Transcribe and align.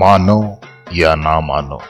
मानो 0.00 0.60
या 0.92 1.14
ना 1.14 1.40
मानो, 1.40 1.80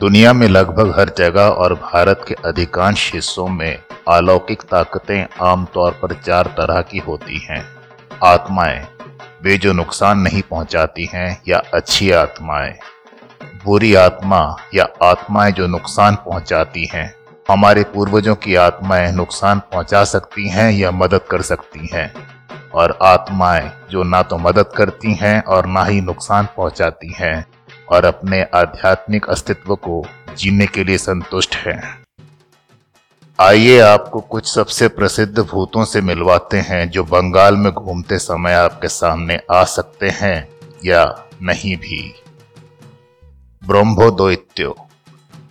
दुनिया 0.00 0.32
में 0.32 0.48
लगभग 0.48 0.98
हर 0.98 1.10
जगह 1.18 1.40
और 1.40 1.74
भारत 1.74 2.24
के 2.28 2.34
अधिकांश 2.34 3.14
हिस्सों 3.14 3.46
में 3.48 3.78
अलौकिक 4.08 4.62
ताकतें 4.62 5.26
आमतौर 5.42 5.92
पर 5.92 6.14
चार 6.14 6.46
तरह 6.46 6.80
की 6.82 6.98
होती 6.98 7.38
हैं। 7.38 7.62
आत्माएँ, 8.24 8.86
वे 9.42 9.56
जो 9.58 9.72
नुकसान 9.72 10.18
नहीं 10.18 10.42
पहुंचाती 10.42 11.08
हैं, 11.14 11.42
या 11.48 11.62
अच्छी 11.74 12.10
आत्माएँ। 12.10 12.74
बुरी 13.64 13.94
आत्मा 13.94 14.56
या 14.74 14.88
आत्माएँ 15.02 15.52
जो 15.52 15.66
नुकसान 15.66 16.14
पहुंचाती 16.14 16.88
हैं, 16.94 17.14
हमारे 17.50 17.84
पूर्वजों 17.84 18.34
की 18.34 18.54
आत्माएँ 18.54 19.12
नुकसान 19.12 19.58
पहुँचा 19.58 20.04
सकती 20.04 20.48
हैं 20.48 20.70
या 20.72 20.90
मदद 20.90 21.20
कर 21.30 21.42
सकती 21.42 21.88
हैं। 21.92 22.12
और 22.74 22.98
आत्माएँ 23.02 23.70
जो 23.90 24.02
ना 24.02 24.22
तो 24.22 24.38
मदद 24.38 24.72
करती 24.76 25.14
हैं 25.14 25.42
और 25.42 25.66
ना 25.66 25.84
ही 25.84 26.00
नुकसान 26.00 26.48
पहुंचाती 26.56 27.12
हैं 27.18 27.46
और 27.88 28.04
अपने 28.04 28.42
आध्यात्मिक 28.54 29.28
अस्तित्व 29.30 29.74
को 29.76 30.04
जीने 30.38 30.66
के 30.66 30.84
लिए 30.84 30.98
संतुष्ट 30.98 31.54
हैं। 31.56 31.80
आइए 33.38 33.78
आपको 33.80 34.20
कुछ 34.20 34.46
सबसे 34.46 34.88
प्रसिद्ध 34.88 35.38
भूतों 35.38 35.84
से 35.84 36.00
मिलवाते 36.00 36.58
हैं 36.58 36.90
जो 36.90 37.04
बंगाल 37.04 37.56
में 37.56 37.72
घूमते 37.72 38.18
समय 38.18 38.54
आपके 38.54 38.88
सामने 38.88 39.40
आ 39.50 39.64
सकते 39.64 40.08
हैं 40.08 40.48
या 40.84 41.04
नहीं 41.42 41.76
भी। 41.76 42.14
ब्रह्मोदोत्यो 43.62 44.76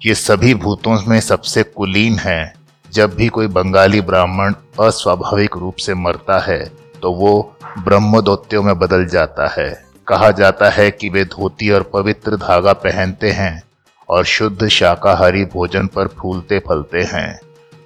ये 0.05 0.15
सभी 0.15 0.53
भूतों 0.53 0.97
में 1.07 1.19
सबसे 1.21 1.63
कुलीन 1.63 2.19
हैं। 2.19 2.53
जब 2.91 3.15
भी 3.15 3.27
कोई 3.27 3.47
बंगाली 3.47 4.01
ब्राह्मण 4.01 4.53
अस्वाभाविक 4.79 5.57
रूप 5.57 5.75
से 5.75 5.93
मरता 5.93 6.39
है 6.39 6.59
तो 7.01 7.11
वो 7.11 7.55
ब्रह्मदौत्यों 7.77 8.63
में 8.63 8.77
बदल 8.79 9.05
जाता 9.05 9.47
है। 9.51 9.69
कहा 10.07 10.31
जाता 10.31 10.69
है 10.69 10.89
कि 10.91 11.09
वे 11.09 11.23
धोती 11.25 11.69
और 11.69 11.83
पवित्र 11.93 12.37
धागा 12.37 12.73
पहनते 12.73 13.31
हैं 13.31 13.61
और 14.09 14.25
शुद्ध 14.25 14.67
शाकाहारी 14.67 15.43
भोजन 15.45 15.87
पर 15.87 16.07
फूलते 16.19 16.59
फलते 16.59 17.03
हैं। 17.03 17.39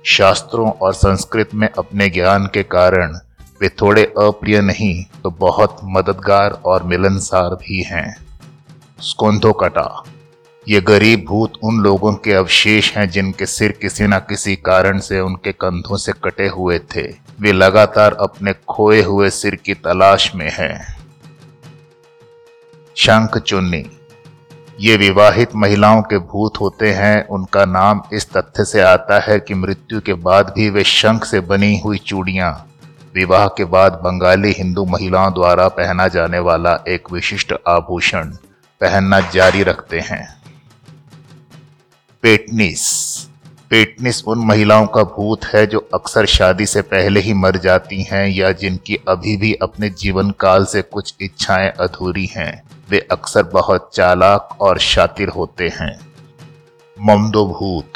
शास्त्रों 0.06 0.72
और 0.72 0.94
संस्कृत 0.94 1.54
में 1.54 1.68
अपने 1.70 2.10
ज्ञान 2.10 2.46
के 2.54 2.64
कारण 2.64 3.18
वे 3.62 3.70
थोड़े 3.82 4.04
अप्रिय 4.20 4.62
नहीं 4.62 5.04
तो 5.24 5.30
बहुत 5.40 5.78
मददगार 5.86 6.52
और 6.66 6.84
मिलनसार 6.84 7.56
भी 7.56 7.82
हैं। 7.84 8.16
स्कोंधोकटा 9.02 10.04
ये 10.68 10.80
गरीब 10.82 11.24
भूत 11.26 11.54
उन 11.64 11.80
लोगों 11.80 12.14
के 12.16 12.34
अवशेष 12.34 12.92
हैं 12.92 13.10
जिनके 13.10 13.46
सिर 13.46 13.72
किसी 13.72 14.04
न 14.04 14.18
किसी 14.20 14.56
कारण 14.56 15.00
से 15.00 15.20
उनके 15.20 15.52
कंधों 15.52 15.98
से 15.98 16.12
कटे 16.24 16.48
हुए 16.48 16.78
थे। 16.96 17.02
वे 17.40 17.52
लगातार 17.52 18.14
अपने 18.14 18.54
खोए 18.70 19.02
हुए 19.02 19.30
सिर 19.30 19.56
की 19.56 19.74
तलाश 19.74 20.32
में 20.36 20.50
हैं। 20.54 20.98
शंख 22.96 23.38
चुन्नी। 23.38 23.84
ये 24.80 24.96
विवाहित 24.98 25.56
महिलाओं 25.56 26.02
के 26.02 26.18
भूत 26.18 26.60
होते 26.62 26.92
हैं। 26.92 27.28
उनका 27.28 27.66
नाम 27.66 28.02
इस 28.14 28.30
तथ्य 28.32 28.66
से 28.66 28.82
आता 28.82 29.20
है 29.20 29.40
कि 29.40 29.54
मृत्यु 29.54 30.00
के 30.02 30.14
बाद 30.14 30.54
भी 30.56 30.70
वे 30.70 30.84
शंख 30.84 31.26
से 31.26 31.40
बनी 31.42 31.78
हुई 31.80 31.98
चूड़ियाँ, 31.98 32.52
विवाह 33.16 33.48
के 33.48 33.66
बाद 33.66 34.00
बंगाली 34.04 34.52
हिंदू 34.52 34.86
महिलाओं 34.86 35.34
द्वारा 35.34 35.68
पहना 35.72 36.08
जाने 36.08 36.40
वाला 36.40 36.74
एक 36.88 37.12
विशिष्ट 37.12 37.54
आभूषण 37.68 38.32
पहनना 38.82 39.20
जारी 39.30 39.64
रखते 39.64 40.00
हैं। 40.00 40.43
पेटनिस। 42.24 42.84
पेटनिस 43.70 44.24
उन 44.24 44.40
महिलाओं 44.40 44.88
का 44.88 45.04
भूत 45.04 45.46
है 45.46 45.68
जो 45.68 45.90
अक्सर 45.94 46.26
शादी 46.26 46.66
से 46.66 46.82
पहले 46.82 47.20
ही 47.20 47.34
मर 47.34 47.58
जाती 47.58 48.04
हैं 48.04 48.28
या 48.28 48.52
जिनकी 48.52 48.96
अभी 48.96 49.38
भी 49.38 49.54
अपने 49.54 49.90
जीवन 49.90 50.32
काल 50.32 50.66
से 50.66 50.82
कुछ 50.82 51.16
इच्छाएँ 51.22 51.70
अधूरी 51.70 52.26
हैं। 52.26 52.64
वे 52.90 53.08
अक्सर 53.12 53.44
बहुत 53.44 53.90
चालाक 53.94 54.58
और 54.62 54.80
शातिर 54.80 55.30
होते 55.30 55.68
हैं। 55.68 56.00
ममदो 57.02 57.46
भूत। 57.48 57.94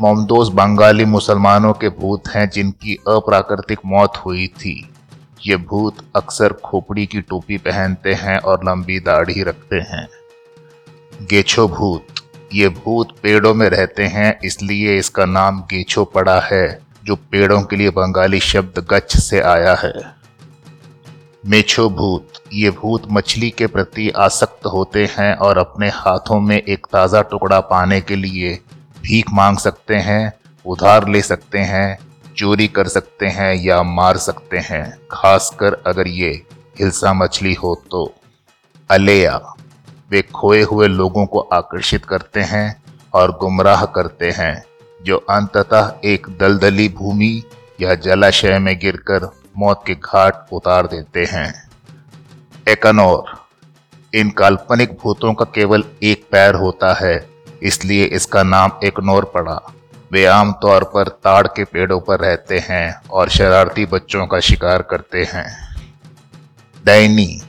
मोमदोस 0.00 0.48
बंगाली 0.48 1.04
मुसलमानों 1.04 1.72
के 1.72 1.88
भूत 1.88 2.28
हैं 2.28 2.50
जिनकी 2.50 2.94
अप्राकृतिक 2.94 3.78
मौत 3.86 4.16
हुई 4.16 4.46
थी। 4.46 4.90
ये 5.46 5.56
भूत 5.56 5.96
अक्सर 6.16 6.52
खोपड़ी 6.52 7.06
की 7.06 7.20
टोपी 7.20 7.56
पहनते 7.58 8.14
हैं 8.14 8.38
और 8.38 8.64
लंबी 8.64 9.00
दाढ़ी 9.00 9.42
रखते 9.42 9.76
हैं। 9.76 10.08
गेछो 11.22 11.68
भूत। 11.68 12.04
ये 12.52 12.68
भूत 12.68 13.14
पेड़ों 13.22 13.52
में 13.54 13.68
रहते 13.68 14.02
हैं, 14.04 14.38
इसलिए 14.44 14.96
इसका 14.98 15.24
नाम 15.26 15.60
गेछो 15.70 16.04
पड़ा 16.06 16.40
है, 16.42 16.80
जो 17.04 17.16
पेड़ों 17.16 17.62
के 17.62 17.76
लिए 17.76 17.90
बंगाली 17.90 18.40
शब्द 18.40 18.78
गच्छ 18.90 19.16
से 19.18 19.40
आया 19.42 19.74
है। 19.74 19.92
मेछो 21.44 21.88
भूत, 21.90 22.32
ये 22.52 22.70
भूत 22.72 23.06
मछली 23.10 23.50
के 23.50 23.66
प्रति 23.66 24.08
आसक्त 24.18 24.66
होते 24.66 25.04
हैं 25.12 25.34
और 25.36 25.58
अपने 25.58 25.88
हाथों 25.90 26.40
में 26.40 26.56
एक 26.58 26.86
ताज़ा 26.92 27.22
टुकड़ा 27.22 27.60
पाने 27.62 28.00
के 28.00 28.16
लिए 28.16 28.58
भीख 29.02 29.30
मांग 29.32 29.58
सकते 29.58 29.94
हैं, 29.98 30.32
उधार 30.64 31.08
ले 31.08 31.22
सकते 31.22 31.58
हैं, 31.58 31.98
चोरी 32.36 32.68
कर 32.68 32.88
सकते 32.88 33.26
हैं 33.28 33.54
या 33.56 33.82
मार 33.82 34.16
सकते 34.18 34.58
हैं, 34.60 34.84
खासकर 35.10 35.82
अगर 35.86 36.08
ये 36.08 36.30
हिलसा 36.78 37.12
मछली 37.14 37.54
हो 37.54 37.74
तो। 37.90 38.12
अलेया 38.90 39.40
वे 40.12 40.20
खोए 40.34 40.62
हुए 40.62 40.86
लोगों 40.88 41.24
को 41.26 41.40
आकर्षित 41.52 42.04
करते 42.04 42.40
हैं 42.40 42.82
और 43.14 43.30
गुमराह 43.40 43.84
करते 43.86 44.30
हैं, 44.30 44.64
जो 45.00 45.16
अंततः 45.30 45.92
एक 46.04 46.26
दलदली 46.40 46.88
भूमि 46.88 47.42
या 47.80 47.94
जलाशय 47.96 48.58
में 48.58 48.78
गिरकर 48.78 49.28
मौत 49.56 49.82
के 49.86 49.94
घाट 49.94 50.52
उतार 50.52 50.86
देते 50.86 51.24
हैं। 51.24 51.52
एकनोर, 52.68 53.32
इन 54.12 54.30
काल्पनिक 54.30 54.92
भूतों 55.02 55.32
का 55.34 55.44
केवल 55.44 55.84
एक 56.02 56.26
पैर 56.32 56.54
होता 56.54 56.92
है, 56.94 57.14
इसलिए 57.62 58.04
इसका 58.06 58.42
नाम 58.42 58.78
एकनोर 58.84 59.24
पड़ा। 59.34 59.60
वे 60.12 60.24
आमतौर 60.26 60.84
पर 60.84 61.08
ताड़ 61.24 61.46
के 61.46 61.64
पेड़ों 61.64 62.00
पर 62.00 62.20
रहते 62.20 62.58
हैं 62.58 63.02
और 63.10 63.28
शरारती 63.30 63.86
बच्चों 63.86 64.26
का 64.26 64.40
शिकार 64.40 64.82
करते 64.82 65.24
हैं। 65.24 65.46
दैनी 66.84 67.42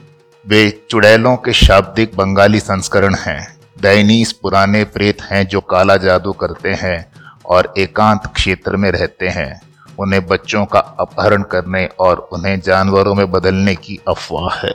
वे 0.48 0.86
चुड़ैलों 0.90 1.36
के 1.36 1.52
शाब्दिक 1.52 2.16
बंगाली 2.16 2.60
संस्करण 2.60 3.14
हैं। 3.14 3.58
दैनीस 3.80 4.32
पुराने 4.32 4.84
प्रेत 4.84 5.22
हैं 5.22 5.46
जो 5.46 5.60
काला 5.60 5.96
जादू 5.96 6.32
करते 6.32 6.68
हैं 6.68 7.12
और 7.46 7.74
एकांत 7.78 8.26
क्षेत्र 8.26 8.76
में 8.76 8.90
रहते 8.90 9.28
हैं। 9.28 9.60
उन्हें 9.98 10.26
बच्चों 10.26 10.64
का 10.64 10.78
अपहरण 10.78 11.42
करने 11.42 11.86
और 11.86 12.28
उन्हें 12.32 12.60
जानवरों 12.60 13.14
में 13.14 13.30
बदलने 13.30 13.74
की 13.74 14.00
अफवाह 14.08 14.54
है। 14.54 14.74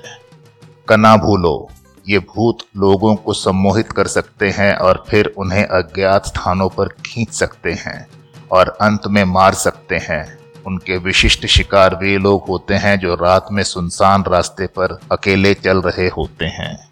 कना 0.87 1.17
भूलो, 1.17 1.69
ये 2.09 2.19
भूत 2.19 2.57
लोगों 2.77 3.15
को 3.15 3.33
सम्मोहित 3.33 3.91
कर 3.91 4.07
सकते 4.07 4.49
हैं 4.49 4.75
और 4.75 5.05
फिर 5.09 5.33
उन्हें 5.37 5.65
अज्ञात 5.65 6.25
स्थानों 6.25 6.69
पर 6.69 6.87
खींच 6.87 7.29
सकते 7.29 7.71
हैं 7.71 8.07
और 8.51 8.77
अंत 8.81 9.01
में 9.07 9.23
मार 9.23 9.53
सकते 9.53 9.95
हैं। 9.95 10.38
उनके 10.67 10.97
विशिष्ट 10.97 11.45
शिकार 11.45 11.95
वे 11.95 12.17
लोग 12.17 12.45
होते 12.49 12.73
हैं 12.73 12.99
जो 12.99 13.15
रात 13.15 13.47
में 13.51 13.63
सुनसान 13.63 14.23
रास्ते 14.27 14.67
पर 14.67 14.99
अकेले 15.11 15.53
चल 15.53 15.81
रहे 15.81 16.07
होते 16.07 16.45
हैं। 16.45 16.89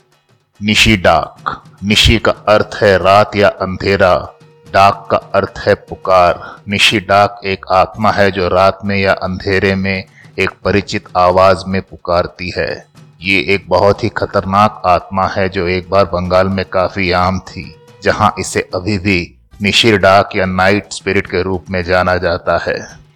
निशी 0.64 0.98
डाक। 0.98 1.64
निशी 1.84 2.18
का 2.18 2.32
अर्थ 2.32 2.80
है 2.82 2.98
रात 2.98 3.36
या 3.36 3.48
अंधेरा। 3.48 4.34
डाक 4.74 5.08
का 5.12 5.18
अर्थ 5.18 5.54
है 5.68 5.76
पुकार। 5.76 6.56
निशी 6.68 7.00
डाक 7.00 7.42
एक 7.46 7.66
आत्मा 7.72 8.12
है 8.12 8.32
जो 8.32 8.48
रात 8.48 8.80
में 8.86 8.98
या 8.98 9.14
अंधेरे 9.14 9.76
में 9.76 10.04
एक 10.40 10.50
परिचित 10.64 11.06
आवाज़ 11.18 11.64
में 11.68 11.82
पुकारती 11.82 12.52
है। 12.58 12.86
ये 13.22 13.40
एक 13.40 13.66
बहुत 13.68 14.04
ही 14.04 14.10
खतरनाक 14.10 14.82
आत्मा 14.86 15.28
है 15.28 15.50
जो 15.50 15.68
एक 15.68 15.90
बार 15.90 16.06
बंगाल 16.06 16.48
में 16.48 16.66
काफ़ी 16.66 17.12
आम 17.12 17.40
थी, 17.40 17.76
जहाँ 18.04 18.34
इसे 18.40 18.70
अभी 18.76 18.98
भी 18.98 19.36
निशिर 19.62 19.98
डाक 19.98 20.30
या 20.36 20.46
नाइट 20.46 20.92
स्पिरिट 20.92 21.28
के 21.28 21.42
रूप 21.42 21.66
में 21.70 21.84
जाना 21.84 22.18
जाता 22.18 22.58
है। 22.58 23.07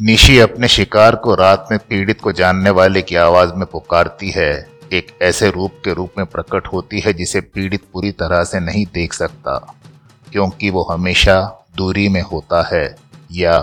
निशी 0.00 0.38
अपने 0.38 0.68
शिकार 0.68 1.14
को 1.14 1.34
रात 1.34 1.68
में 1.70 1.78
पीड़ित 1.78 2.20
को 2.20 2.32
जानने 2.32 2.70
वाले 2.70 3.00
की 3.02 3.16
आवाज़ 3.16 3.52
में 3.54 3.66
पुकारती 3.66 4.30
है, 4.30 4.52
एक 4.92 5.06
ऐसे 5.22 5.50
रूप 5.50 5.72
के 5.84 5.94
रूप 5.94 6.12
में 6.18 6.26
प्रकट 6.26 6.66
होती 6.66 7.00
है 7.00 7.12
जिसे 7.12 7.40
पीड़ित 7.40 7.82
पूरी 7.92 8.12
तरह 8.12 8.44
से 8.44 8.60
नहीं 8.60 8.84
देख 8.94 9.12
सकता, 9.12 9.58
क्योंकि 10.32 10.70
वो 10.70 10.82
हमेशा 10.82 11.66
दूरी 11.76 12.08
में 12.08 12.20
होता 12.22 12.62
है 12.72 12.84
या 13.32 13.58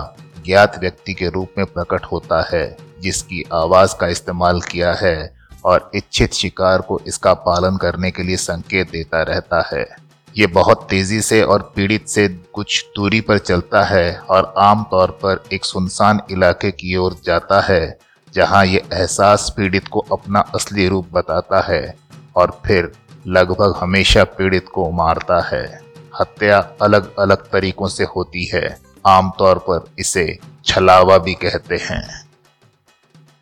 ज्ञात 0.46 0.78
व्यक्ति 0.80 1.14
के 1.14 1.28
रूप 1.28 1.58
में 1.58 1.66
प्रकट 1.66 2.04
होता 2.04 2.42
है, 2.52 2.76
जिसकी 3.00 3.44
आवाज़ 3.52 3.96
का 3.96 4.06
इस्तेमाल 4.06 4.60
किया 4.60 4.92
है 4.92 5.34
और 5.64 5.90
इच्छित 5.94 6.34
शिकार 6.34 6.80
को 6.80 7.00
इसका 7.06 7.34
पालन 7.34 7.76
करने 7.76 8.10
के 8.10 8.22
लिए 8.22 8.36
संकेत 8.36 8.90
देता 8.90 9.22
रहता 9.22 9.68
है। 9.72 9.86
ये 10.36 10.46
बहुत 10.46 10.86
तेज़ी 10.90 11.20
से 11.20 11.42
और 11.42 11.72
पीड़ित 11.76 12.08
से 12.08 12.28
कुछ 12.52 12.84
दूरी 12.96 13.20
पर 13.20 13.38
चलता 13.38 13.82
है 13.84 14.18
और 14.18 14.54
आमतौर 14.58 15.10
पर 15.10 15.44
एक 15.52 15.64
सुनसान 15.64 16.20
इलाके 16.30 16.70
की 16.70 16.96
ओर 16.96 17.16
जाता 17.24 17.60
है, 17.60 17.98
जहाँ 18.34 18.66
ये 18.66 18.82
एहसास 18.92 19.52
पीड़ित 19.56 19.88
को 19.88 20.00
अपना 20.12 20.40
असली 20.40 20.88
रूप 20.88 21.08
बताता 21.12 21.60
है 21.60 21.96
और 22.36 22.60
फिर 22.66 22.92
लगभग 23.26 23.74
हमेशा 23.76 24.24
पीड़ित 24.24 24.68
को 24.68 24.90
मारता 24.90 25.40
है। 25.48 25.80
हत्या 26.20 26.58
अलग 26.82 27.14
अलग 27.18 27.36
तरीकों 27.36 27.88
से 27.88 28.04
होती 28.04 28.44
है। 28.44 28.78
आमतौर 29.06 29.58
पर 29.58 29.90
इसे 29.98 30.38
छलावा 30.64 31.18
भी 31.18 31.34
कहते 31.34 31.76
हैं। 31.76 32.27